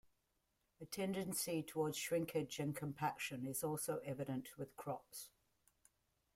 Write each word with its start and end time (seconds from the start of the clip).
A 0.81 0.85
tendency 0.87 1.61
towards 1.61 1.95
shrinkage 1.95 2.57
and 2.57 2.75
compaction 2.75 3.45
is 3.45 3.63
also 3.63 3.99
evident 4.03 4.57
with 4.57 4.75
crops. 4.75 5.29